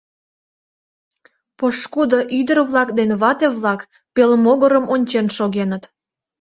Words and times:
Пошкудо 1.57 2.19
ӱдыр-влак 2.39 2.89
ден 2.97 3.11
вате-влак 3.21 3.81
пелмогырым 4.15 4.85
ончен 4.93 5.27
шогеныт. 5.37 5.83